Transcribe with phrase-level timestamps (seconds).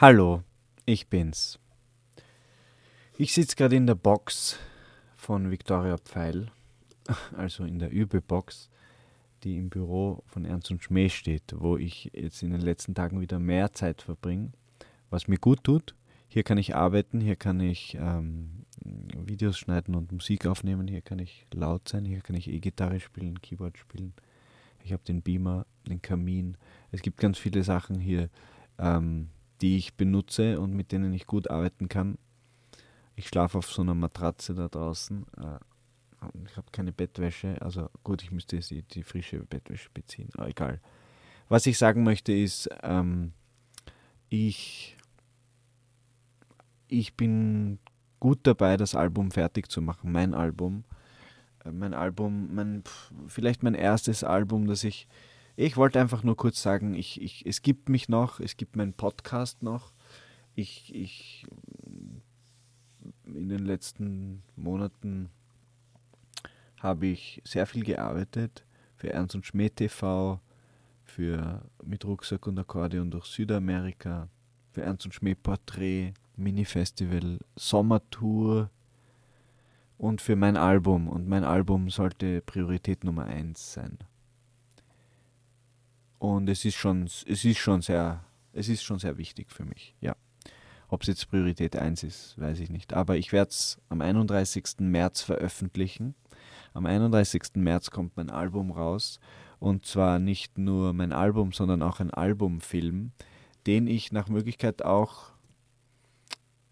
[0.00, 0.42] Hallo,
[0.86, 1.58] ich bin's.
[3.18, 4.58] Ich sitze gerade in der Box
[5.14, 6.50] von Victoria Pfeil,
[7.36, 8.70] also in der Übelbox,
[9.44, 13.20] die im Büro von Ernst und Schmäh steht, wo ich jetzt in den letzten Tagen
[13.20, 14.52] wieder mehr Zeit verbringe,
[15.10, 15.94] was mir gut tut.
[16.28, 21.18] Hier kann ich arbeiten, hier kann ich ähm, Videos schneiden und Musik aufnehmen, hier kann
[21.18, 24.14] ich laut sein, hier kann ich E-Gitarre spielen, Keyboard spielen.
[24.82, 26.56] Ich habe den Beamer, den Kamin.
[26.90, 28.30] Es gibt ganz viele Sachen hier,
[28.78, 29.28] ähm,
[29.60, 32.18] die ich benutze und mit denen ich gut arbeiten kann.
[33.16, 35.26] Ich schlafe auf so einer Matratze da draußen.
[35.36, 35.58] Äh,
[36.46, 37.60] ich habe keine Bettwäsche.
[37.60, 40.28] Also gut, ich müsste die, die frische Bettwäsche beziehen.
[40.34, 40.80] Aber egal.
[41.48, 43.32] Was ich sagen möchte ist, ähm,
[44.28, 44.96] ich,
[46.88, 47.78] ich bin
[48.20, 50.12] gut dabei, das Album fertig zu machen.
[50.12, 50.84] Mein Album.
[51.64, 52.84] Äh, mein Album, mein,
[53.26, 55.08] vielleicht mein erstes Album, das ich
[55.56, 58.94] ich wollte einfach nur kurz sagen, ich, ich, es gibt mich noch, es gibt meinen
[58.94, 59.92] Podcast noch.
[60.54, 61.46] Ich, ich
[63.24, 65.30] in den letzten Monaten
[66.78, 68.64] habe ich sehr viel gearbeitet
[68.96, 70.40] für Ernst und Schmäh TV,
[71.04, 74.28] für Mit Rucksack und Akkordeon durch Südamerika,
[74.72, 78.70] für Ernst und Schmäh Porträt, Mini-Festival, Sommertour
[79.98, 81.08] und für mein Album.
[81.08, 83.98] Und mein Album sollte Priorität Nummer eins sein.
[86.20, 89.96] Und es ist schon, es ist schon sehr, es ist schon sehr wichtig für mich,
[90.02, 90.14] ja.
[90.88, 92.92] Ob es jetzt Priorität 1 ist, weiß ich nicht.
[92.92, 94.80] Aber ich werde es am 31.
[94.80, 96.14] März veröffentlichen.
[96.74, 97.54] Am 31.
[97.54, 99.18] März kommt mein Album raus.
[99.60, 103.12] Und zwar nicht nur mein Album, sondern auch ein Albumfilm,
[103.66, 105.30] den ich nach Möglichkeit auch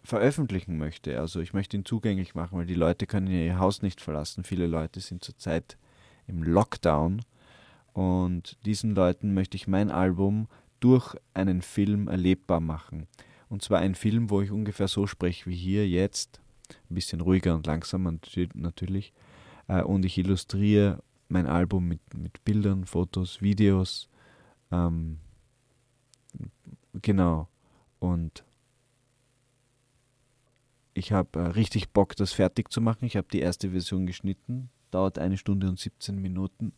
[0.05, 1.18] veröffentlichen möchte.
[1.18, 4.44] Also ich möchte ihn zugänglich machen, weil die Leute können ihr Haus nicht verlassen.
[4.44, 5.78] Viele Leute sind zurzeit
[6.27, 7.22] im Lockdown
[7.92, 10.48] und diesen Leuten möchte ich mein Album
[10.81, 13.08] durch einen Film erlebbar machen.
[13.48, 16.41] Und zwar ein Film, wo ich ungefähr so spreche wie hier jetzt,
[16.91, 18.14] ein bisschen ruhiger und langsamer
[18.55, 19.12] natürlich.
[19.69, 24.08] Äh, und ich illustriere mein Album mit, mit Bildern, Fotos, Videos.
[24.70, 25.18] Ähm,
[26.95, 27.48] genau.
[27.98, 28.45] Und
[30.95, 33.05] ich habe äh, richtig Bock, das fertig zu machen.
[33.05, 36.73] Ich habe die erste Version geschnitten, dauert eine Stunde und 17 Minuten.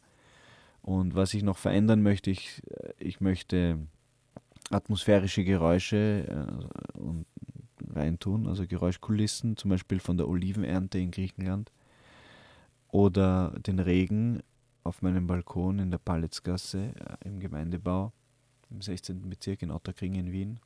[0.82, 2.62] Und was ich noch verändern möchte, ich,
[2.98, 3.78] ich möchte
[4.70, 7.26] atmosphärische Geräusche äh, und
[7.88, 11.72] reintun, also Geräuschkulissen, zum Beispiel von der Olivenernte in Griechenland
[12.88, 14.42] oder den Regen
[14.84, 18.12] auf meinem Balkon in der Palitzgasse äh, im Gemeindebau
[18.70, 19.28] im 16.
[19.28, 20.60] Bezirk in Otterkring in Wien.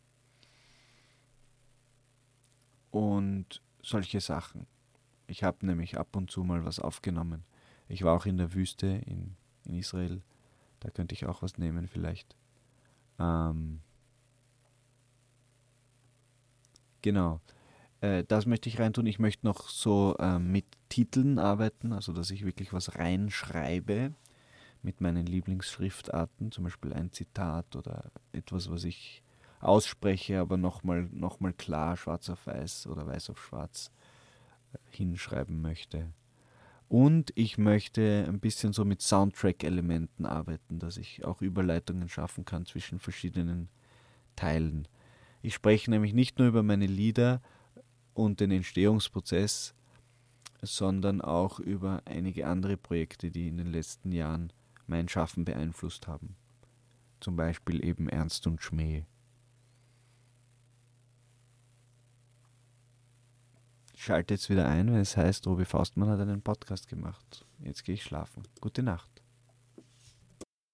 [2.90, 4.66] Und solche Sachen.
[5.26, 7.44] Ich habe nämlich ab und zu mal was aufgenommen.
[7.88, 9.36] Ich war auch in der Wüste in
[9.66, 10.22] in Israel.
[10.80, 12.36] Da könnte ich auch was nehmen vielleicht.
[13.18, 13.80] Ähm,
[17.02, 17.40] genau.
[18.00, 19.06] Äh, das möchte ich reintun.
[19.06, 24.12] Ich möchte noch so äh, mit Titeln arbeiten, also dass ich wirklich was reinschreibe
[24.82, 29.22] mit meinen Lieblingsschriftarten, zum Beispiel ein Zitat oder etwas, was ich
[29.60, 33.90] ausspreche, aber nochmal noch mal klar schwarz auf weiß oder weiß auf schwarz
[34.74, 36.12] äh, hinschreiben möchte.
[36.88, 42.66] Und ich möchte ein bisschen so mit Soundtrack-Elementen arbeiten, dass ich auch Überleitungen schaffen kann
[42.66, 43.68] zwischen verschiedenen
[44.36, 44.86] Teilen.
[45.42, 47.42] Ich spreche nämlich nicht nur über meine Lieder
[48.12, 49.74] und den Entstehungsprozess,
[50.62, 54.52] sondern auch über einige andere Projekte, die in den letzten Jahren
[54.86, 56.36] mein Schaffen beeinflusst haben.
[57.20, 59.04] Zum Beispiel eben Ernst und Schmäh.
[64.04, 67.46] Schalte jetzt wieder ein, wenn es heißt, Robi Faustmann hat einen Podcast gemacht.
[67.60, 68.42] Jetzt gehe ich schlafen.
[68.60, 69.13] Gute Nacht.